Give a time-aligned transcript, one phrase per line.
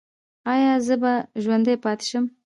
[0.53, 1.13] ایا زه به
[1.43, 2.25] ژوندی پاتې شم؟